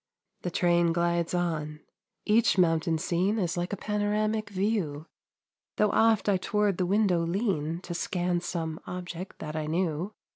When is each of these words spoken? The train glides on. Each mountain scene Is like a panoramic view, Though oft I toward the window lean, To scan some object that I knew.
The 0.41 0.49
train 0.49 0.93
glides 0.93 1.35
on. 1.35 1.81
Each 2.25 2.57
mountain 2.57 2.97
scene 2.97 3.37
Is 3.37 3.55
like 3.55 3.71
a 3.71 3.77
panoramic 3.77 4.49
view, 4.49 5.05
Though 5.75 5.91
oft 5.91 6.27
I 6.27 6.37
toward 6.37 6.79
the 6.79 6.87
window 6.87 7.19
lean, 7.23 7.81
To 7.81 7.93
scan 7.93 8.41
some 8.41 8.79
object 8.87 9.37
that 9.37 9.55
I 9.55 9.67
knew. 9.67 10.15